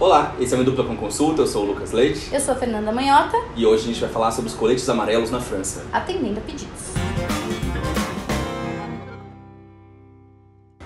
[0.00, 2.32] Olá, esse é o Dupla com Consulta, eu sou o Lucas Leite.
[2.32, 3.36] Eu sou a Fernanda Manhota.
[3.54, 5.84] E hoje a gente vai falar sobre os coletes amarelos na França.
[5.92, 6.94] Atendendo a pedidos.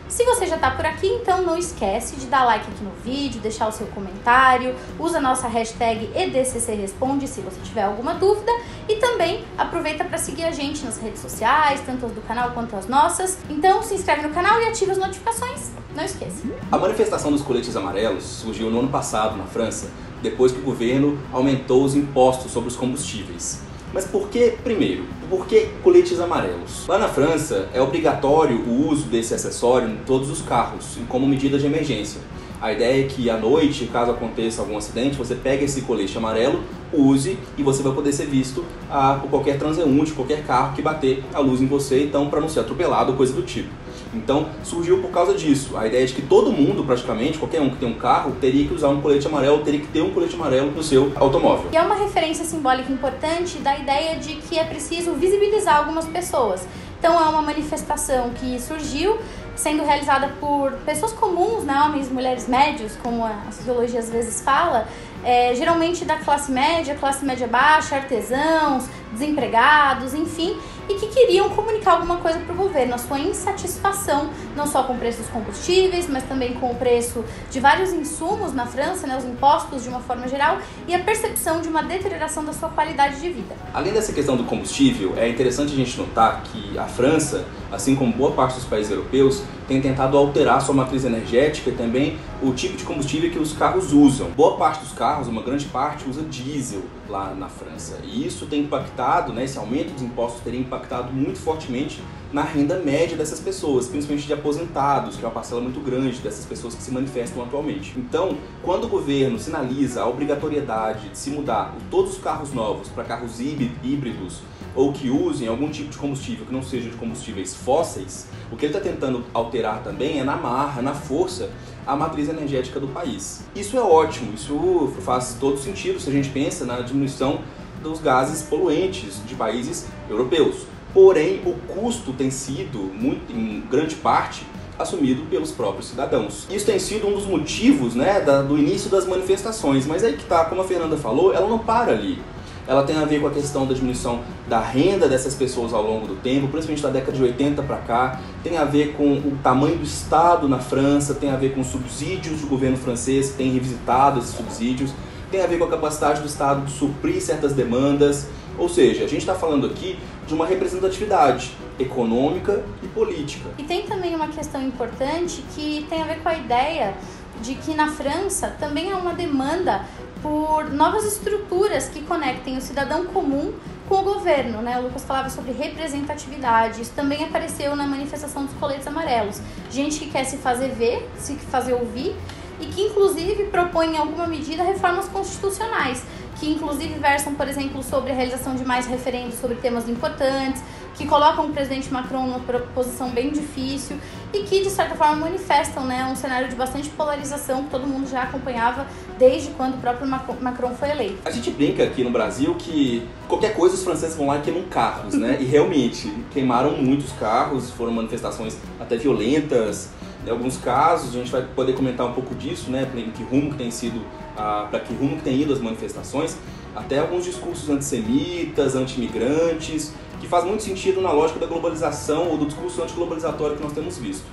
[0.08, 3.40] Se você já está por aqui, então não esquece de dar like aqui no vídeo,
[3.40, 8.50] deixar o seu comentário, usa a nossa hashtag EDCCResponde se você tiver alguma dúvida
[8.88, 12.74] e também aproveita para seguir a gente nas redes sociais, tanto as do canal quanto
[12.74, 13.38] as nossas.
[13.48, 15.70] Então se inscreve no canal e ativa as notificações.
[15.94, 16.42] Não esqueça.
[16.72, 19.88] A manifestação dos coletes amarelos surgiu no ano passado na França,
[20.22, 23.62] depois que o governo aumentou os impostos sobre os combustíveis.
[23.92, 26.84] Mas por que, primeiro, por que coletes amarelos?
[26.88, 31.58] Lá na França é obrigatório o uso desse acessório em todos os carros, como medida
[31.60, 32.20] de emergência.
[32.60, 36.60] A ideia é que à noite, caso aconteça algum acidente, você pega esse colete amarelo,
[36.92, 41.22] use e você vai poder ser visto ah, por qualquer transeunte, qualquer carro que bater
[41.32, 43.68] a luz em você, então para não ser atropelado coisa do tipo.
[44.14, 45.76] Então surgiu por causa disso.
[45.76, 48.74] A ideia de que todo mundo, praticamente, qualquer um que tem um carro, teria que
[48.74, 51.70] usar um colete amarelo, teria que ter um colete amarelo no seu automóvel.
[51.72, 56.66] E é uma referência simbólica importante da ideia de que é preciso visibilizar algumas pessoas.
[56.98, 59.18] Então é uma manifestação que surgiu
[59.54, 64.40] sendo realizada por pessoas comuns, né, homens e mulheres médios, como a sociologia às vezes
[64.40, 64.88] fala,
[65.22, 70.56] é, geralmente da classe média, classe média baixa, artesãos, desempregados, enfim,
[70.88, 74.94] e que queriam comunicar alguma coisa para o governo, a sua insatisfação não só com
[74.94, 79.16] o preço dos combustíveis, mas também com o preço de vários insumos na França, né,
[79.16, 83.20] os impostos de uma forma geral, e a percepção de uma deterioração da sua qualidade
[83.20, 83.54] de vida.
[83.72, 88.12] Além dessa questão do combustível, é interessante a gente notar que a França, assim como
[88.12, 92.76] boa parte dos países europeus, tem tentado alterar sua matriz energética e também o tipo
[92.76, 94.30] de combustível que os carros usam.
[94.30, 97.98] Boa parte dos carros, uma grande parte, usa diesel lá na França.
[98.04, 102.00] E isso tem impactado, né, esse aumento dos impostos teria impactado muito fortemente
[102.34, 106.44] na renda média dessas pessoas, principalmente de aposentados, que é uma parcela muito grande dessas
[106.44, 107.94] pessoas que se manifestam atualmente.
[107.96, 113.04] Então, quando o governo sinaliza a obrigatoriedade de se mudar todos os carros novos para
[113.04, 114.40] carros híbridos
[114.74, 118.66] ou que usem algum tipo de combustível que não seja de combustíveis fósseis, o que
[118.66, 121.50] ele está tentando alterar também é na marra, na força,
[121.86, 123.44] a matriz energética do país.
[123.54, 127.42] Isso é ótimo, isso faz todo sentido se a gente pensa na diminuição
[127.80, 130.73] dos gases poluentes de países europeus.
[130.94, 134.46] Porém, o custo tem sido, muito, em grande parte,
[134.78, 136.46] assumido pelos próprios cidadãos.
[136.48, 140.24] Isso tem sido um dos motivos né, da, do início das manifestações, mas aí que
[140.24, 142.20] tá, como a Fernanda falou, ela não para ali.
[142.66, 146.06] Ela tem a ver com a questão da diminuição da renda dessas pessoas ao longo
[146.06, 149.76] do tempo, principalmente da década de 80 para cá, tem a ver com o tamanho
[149.76, 154.18] do Estado na França, tem a ver com subsídios do governo francês que tem revisitado
[154.18, 154.92] esses subsídios,
[155.30, 158.28] tem a ver com a capacidade do Estado de suprir certas demandas.
[158.58, 163.50] Ou seja, a gente está falando aqui de uma representatividade econômica e política.
[163.58, 166.94] E tem também uma questão importante que tem a ver com a ideia
[167.42, 169.84] de que na França também há uma demanda
[170.22, 173.52] por novas estruturas que conectem o cidadão comum
[173.88, 174.78] com o governo, né?
[174.78, 176.80] O Lucas falava sobre representatividade.
[176.80, 179.40] Isso também apareceu na manifestação dos coletes amarelos.
[179.70, 182.16] Gente que quer se fazer ver, se fazer ouvir
[182.60, 186.02] e que inclusive propõe em alguma medida reformas constitucionais
[186.36, 190.62] que inclusive versam, por exemplo, sobre a realização de mais referendos sobre temas importantes,
[190.94, 192.40] que colocam o presidente Macron numa
[192.74, 193.96] posição bem difícil
[194.32, 198.08] e que, de certa forma, manifestam né, um cenário de bastante polarização que todo mundo
[198.08, 198.86] já acompanhava
[199.18, 201.18] desde quando o próprio Macron foi eleito.
[201.24, 204.64] A gente brinca aqui no Brasil que qualquer coisa os franceses vão lá e queimam
[204.64, 205.36] carros, né?
[205.40, 209.90] e realmente queimaram muitos carros, foram manifestações até violentas.
[210.26, 212.88] Em alguns casos, a gente vai poder comentar um pouco disso, né?
[213.14, 214.00] Que rumo que tem sido,
[214.34, 216.36] para que rumo que tem ido as manifestações,
[216.74, 222.46] até alguns discursos antissemitas, antimigrantes, que faz muito sentido na lógica da globalização ou do
[222.46, 224.24] discurso antiglobalizatório que nós temos visto.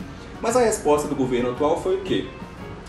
[0.42, 2.28] Mas a resposta do governo atual foi o quê?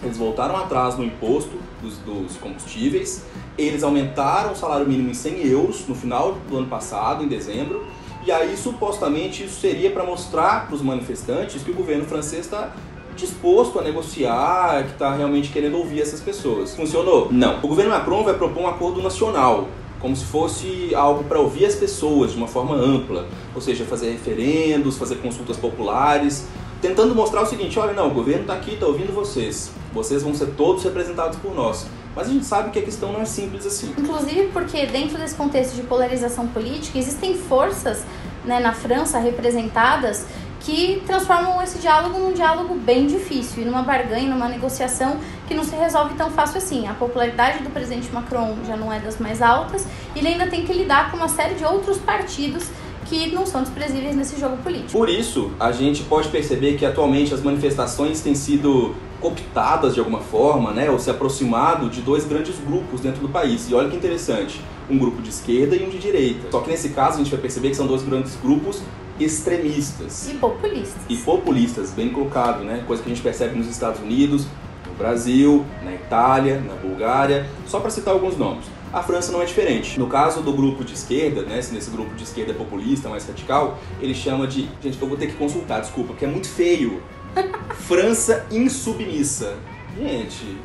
[0.02, 3.24] Eles voltaram atrás no imposto dos, dos, combustíveis,
[3.56, 7.86] eles aumentaram o salário mínimo em 100 euros no final do ano passado, em dezembro,
[8.24, 12.72] e aí supostamente isso seria para mostrar para os manifestantes que o governo francês está
[13.22, 16.74] disposto a negociar, que está realmente querendo ouvir essas pessoas.
[16.74, 17.28] Funcionou?
[17.30, 17.58] Não.
[17.62, 19.68] O governo Macron vai propor um acordo nacional,
[20.00, 24.10] como se fosse algo para ouvir as pessoas de uma forma ampla, ou seja, fazer
[24.10, 26.46] referendos, fazer consultas populares,
[26.80, 30.34] tentando mostrar o seguinte: olha, não, o governo está aqui, está ouvindo vocês, vocês vão
[30.34, 31.86] ser todos representados por nós.
[32.14, 33.94] Mas a gente sabe que a questão não é simples assim.
[33.96, 38.04] Inclusive porque dentro desse contexto de polarização política existem forças
[38.44, 40.26] né, na França representadas
[40.64, 45.18] que transformam esse diálogo num diálogo bem difícil e numa barganha, numa negociação
[45.48, 46.86] que não se resolve tão fácil assim.
[46.86, 50.64] A popularidade do presidente Macron já não é das mais altas e ele ainda tem
[50.64, 52.68] que lidar com uma série de outros partidos
[53.06, 54.92] que não são desprezíveis nesse jogo político.
[54.92, 60.20] Por isso, a gente pode perceber que atualmente as manifestações têm sido cooptadas de alguma
[60.20, 63.68] forma, né, ou se aproximado de dois grandes grupos dentro do país.
[63.68, 66.50] E olha que interessante, um grupo de esquerda e um de direita.
[66.50, 68.80] Só que nesse caso a gente vai perceber que são dois grandes grupos
[69.24, 70.28] extremistas.
[70.28, 71.02] E populistas.
[71.08, 72.84] E populistas, bem colocado, né?
[72.86, 74.46] Coisa que a gente percebe nos Estados Unidos,
[74.86, 78.66] no Brasil, na Itália, na Bulgária, só para citar alguns nomes.
[78.92, 79.98] A França não é diferente.
[79.98, 84.14] No caso do grupo de esquerda, né, nesse grupo de esquerda populista, mais radical, ele
[84.14, 84.68] chama de.
[84.82, 87.02] Gente, eu vou ter que consultar, desculpa, porque é muito feio.
[87.88, 89.56] França insubmissa.
[89.96, 90.58] Gente.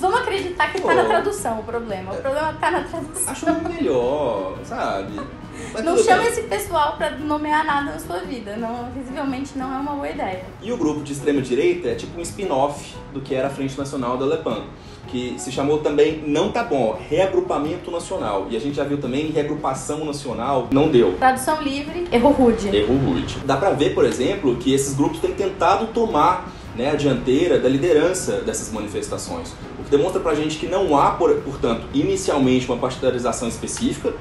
[0.00, 2.12] Vamos acreditar que Pô, tá na tradução o problema.
[2.12, 3.32] O problema tá na tradução.
[3.32, 5.18] Acho melhor, sabe?
[5.72, 6.32] Mas não chama bem.
[6.32, 8.56] esse pessoal para nomear nada na sua vida.
[8.56, 10.44] Não, visivelmente não é uma boa ideia.
[10.62, 13.76] E o grupo de extrema direita é tipo um spin-off do que era a Frente
[13.78, 14.64] Nacional da Le Pen
[15.14, 18.48] que se chamou também Não Tá Bom, Reagrupamento Nacional.
[18.50, 21.14] E a gente já viu também Reagrupação Nacional, não deu.
[21.18, 22.74] Tradução livre, erro rude.
[22.74, 23.38] Erro rude.
[23.44, 27.68] Dá pra ver, por exemplo, que esses grupos têm tentado tomar né, a dianteira da
[27.68, 29.54] liderança dessas manifestações.
[29.78, 34.12] O que demonstra pra gente que não há, portanto, inicialmente uma partidarização específica,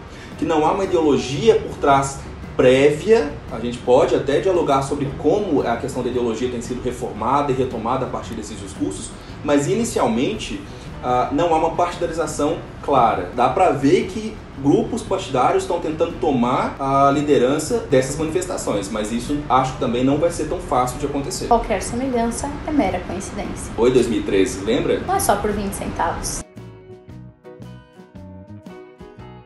[0.44, 2.20] que não há uma ideologia por trás
[2.58, 7.52] prévia, a gente pode até dialogar sobre como a questão da ideologia tem sido reformada
[7.52, 9.10] e retomada a partir desses discursos,
[9.44, 10.62] mas inicialmente
[11.02, 13.32] uh, não há uma partidarização clara.
[13.36, 19.40] Dá para ver que grupos partidários estão tentando tomar a liderança dessas manifestações, mas isso
[19.50, 21.48] acho que também não vai ser tão fácil de acontecer.
[21.48, 23.74] Qualquer semelhança é mera coincidência.
[23.76, 25.00] Foi 2013, lembra?
[25.08, 26.44] Não é só por 20 centavos.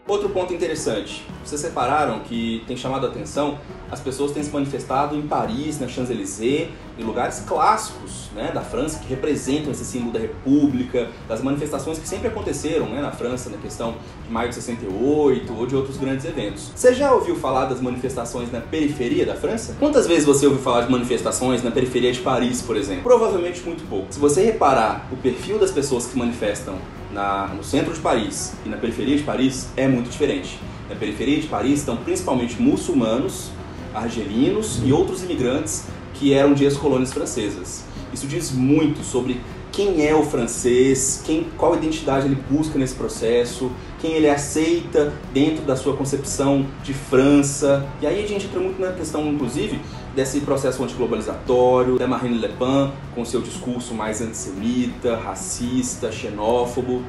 [0.08, 3.58] Outro ponto interessante, vocês separaram que tem chamado a atenção
[3.90, 6.70] as pessoas têm se manifestado em Paris, na Champs-Élysées,
[7.00, 12.08] em lugares clássicos né, da França que representam esse símbolo da República, das manifestações que
[12.08, 13.96] sempre aconteceram né, na França na questão
[14.26, 16.72] de maio de 68 ou de outros grandes eventos.
[16.76, 19.76] Você já ouviu falar das manifestações na periferia da França?
[19.80, 23.04] Quantas vezes você ouviu falar de manifestações na periferia de Paris, por exemplo?
[23.04, 24.08] Provavelmente muito pouco.
[24.10, 26.76] Se você reparar o perfil das pessoas que manifestam
[27.12, 30.60] na, no centro de Paris e na periferia de Paris, é muito diferente.
[30.90, 33.52] Na periferia de Paris estão principalmente muçulmanos,
[33.94, 37.84] argelinos e outros imigrantes que eram de ex-colônias francesas.
[38.14, 43.72] Isso diz muito sobre quem é o francês, quem, qual identidade ele busca nesse processo,
[44.00, 47.88] quem ele aceita dentro da sua concepção de França.
[48.02, 49.80] E aí a gente entra muito na questão, inclusive,
[50.18, 57.04] desse processo antiglobalizatório, da Marine Le Pen, com seu discurso mais antissemita, racista, xenófobo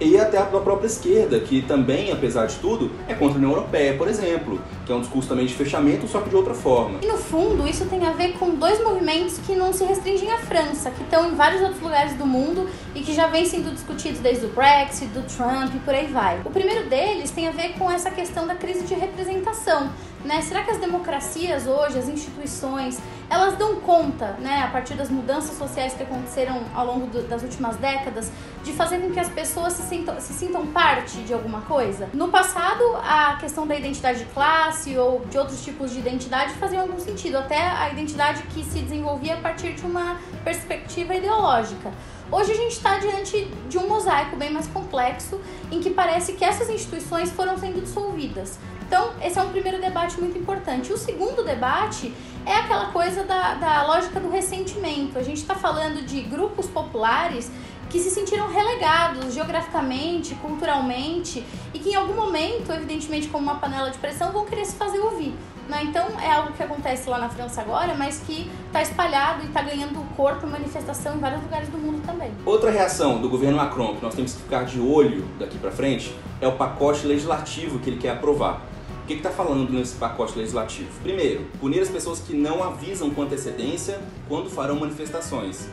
[0.00, 3.94] e até a própria esquerda, que também, apesar de tudo, é contra a União Europeia,
[3.94, 6.98] por exemplo, que é um discurso também de fechamento, só que de outra forma.
[7.02, 10.38] E no fundo, isso tem a ver com dois movimentos que não se restringem à
[10.38, 14.20] França, que estão em vários outros lugares do mundo e que já vêm sendo discutidos
[14.20, 16.40] desde o Brexit, do Trump e por aí vai.
[16.44, 19.90] O primeiro deles tem a ver com essa questão da crise de representação.
[20.26, 20.42] Né?
[20.42, 22.98] Será que as democracias hoje, as instituições,
[23.30, 27.44] elas dão conta, né, a partir das mudanças sociais que aconteceram ao longo do, das
[27.44, 28.32] últimas décadas,
[28.64, 32.08] de fazer com que as pessoas se sintam, se sintam parte de alguma coisa?
[32.12, 36.80] No passado, a questão da identidade de classe ou de outros tipos de identidade fazia
[36.80, 41.92] algum sentido, até a identidade que se desenvolvia a partir de uma perspectiva ideológica.
[42.32, 45.40] Hoje a gente está diante de um mosaico bem mais complexo,
[45.70, 48.58] em que parece que essas instituições foram sendo dissolvidas.
[48.86, 50.92] Então, esse é um primeiro debate muito importante.
[50.92, 55.18] O segundo debate é aquela coisa da, da lógica do ressentimento.
[55.18, 57.50] A gente está falando de grupos populares
[57.90, 61.44] que se sentiram relegados geograficamente, culturalmente
[61.74, 65.00] e que em algum momento, evidentemente como uma panela de pressão, vão querer se fazer
[65.00, 65.34] ouvir.
[65.68, 65.82] Né?
[65.82, 69.62] Então é algo que acontece lá na França agora, mas que está espalhado e está
[69.62, 72.30] ganhando corpo e manifestação em vários lugares do mundo também.
[72.44, 76.14] Outra reação do governo Macron, que nós temos que ficar de olho daqui para frente,
[76.40, 78.62] é o pacote legislativo que ele quer aprovar.
[79.06, 80.90] O que está falando nesse pacote legislativo?
[81.00, 85.68] Primeiro, punir as pessoas que não avisam com antecedência quando farão manifestações.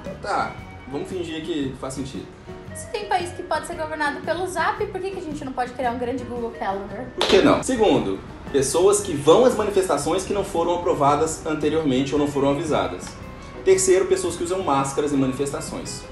[0.00, 0.56] Então tá,
[0.90, 2.26] vamos fingir que faz sentido.
[2.74, 5.52] Se tem país que pode ser governado pelo Zap, por que, que a gente não
[5.52, 7.06] pode criar um grande Google Calendar?
[7.14, 7.62] Por que não?
[7.62, 8.18] Segundo,
[8.50, 13.04] pessoas que vão às manifestações que não foram aprovadas anteriormente ou não foram avisadas.
[13.64, 16.02] Terceiro, pessoas que usam máscaras em manifestações.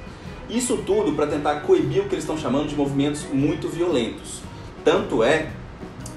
[0.49, 4.49] Isso tudo para tentar coibir o que eles estão chamando de movimentos muito violentos.
[4.85, 5.51] Tanto é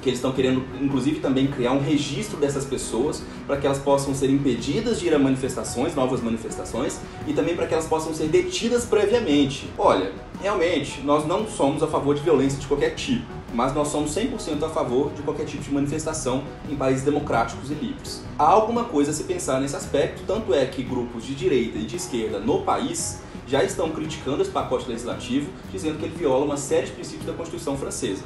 [0.03, 4.13] que eles estão querendo, inclusive, também criar um registro dessas pessoas para que elas possam
[4.13, 8.27] ser impedidas de ir a manifestações, novas manifestações, e também para que elas possam ser
[8.27, 9.69] detidas previamente.
[9.77, 14.13] Olha, realmente, nós não somos a favor de violência de qualquer tipo, mas nós somos
[14.13, 18.23] 100% a favor de qualquer tipo de manifestação em países democráticos e livres.
[18.37, 21.85] Há alguma coisa a se pensar nesse aspecto, tanto é que grupos de direita e
[21.85, 26.57] de esquerda no país já estão criticando esse pacote legislativo, dizendo que ele viola uma
[26.57, 28.23] série de princípios da Constituição francesa.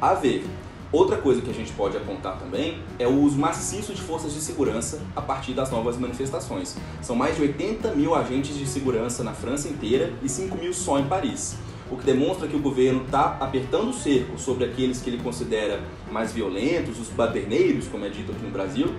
[0.00, 0.44] A ver,
[0.92, 4.40] Outra coisa que a gente pode apontar também é o uso maciço de forças de
[4.40, 6.76] segurança a partir das novas manifestações.
[7.02, 11.00] São mais de 80 mil agentes de segurança na França inteira e 5 mil só
[11.00, 11.56] em Paris.
[11.90, 15.82] O que demonstra que o governo está apertando o cerco sobre aqueles que ele considera
[16.10, 18.94] mais violentos, os baderneiros, como é dito aqui no Brasil,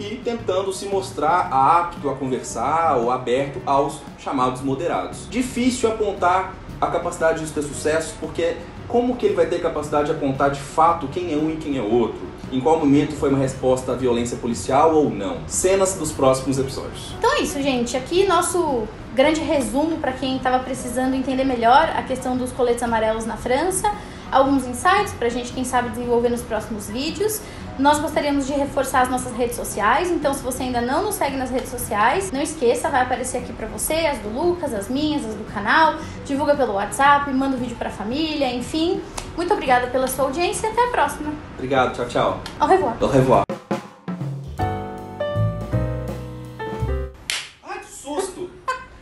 [0.00, 5.28] e tentando se mostrar apto a conversar ou aberto aos chamados moderados.
[5.30, 8.56] Difícil apontar a capacidade de ter sucesso, porque
[8.88, 11.78] como que ele vai ter capacidade de apontar de fato quem é um e quem
[11.78, 12.20] é outro?
[12.52, 15.38] Em qual momento foi uma resposta à violência policial ou não?
[15.46, 17.14] Cenas dos próximos episódios.
[17.18, 17.96] Então é isso, gente.
[17.96, 23.26] Aqui nosso grande resumo para quem estava precisando entender melhor a questão dos coletes amarelos
[23.26, 23.90] na França
[24.30, 27.40] alguns insights para a gente, quem sabe, desenvolver nos próximos vídeos.
[27.78, 31.36] Nós gostaríamos de reforçar as nossas redes sociais, então se você ainda não nos segue
[31.36, 35.24] nas redes sociais, não esqueça, vai aparecer aqui para você as do Lucas, as minhas,
[35.24, 35.94] as do canal.
[36.24, 39.00] Divulga pelo WhatsApp, manda o vídeo para a família, enfim.
[39.36, 41.32] Muito obrigada pela sua audiência e até a próxima.
[41.54, 42.40] Obrigado, tchau, tchau.
[42.58, 42.96] Au revoir.
[43.00, 43.45] Au revoir.